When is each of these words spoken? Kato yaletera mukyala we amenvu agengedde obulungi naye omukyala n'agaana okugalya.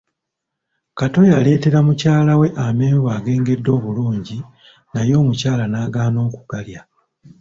Kato 0.99 1.21
yaletera 1.31 1.79
mukyala 1.87 2.33
we 2.39 2.47
amenvu 2.65 3.05
agengedde 3.17 3.69
obulungi 3.77 4.37
naye 4.93 5.13
omukyala 5.21 5.63
n'agaana 5.67 6.19
okugalya. 6.27 6.81